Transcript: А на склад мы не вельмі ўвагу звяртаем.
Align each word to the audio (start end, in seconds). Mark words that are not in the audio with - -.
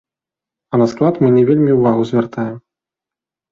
А 0.73 0.79
на 0.83 0.87
склад 0.93 1.13
мы 1.25 1.29
не 1.37 1.43
вельмі 1.51 1.71
ўвагу 1.77 2.09
звяртаем. 2.13 2.59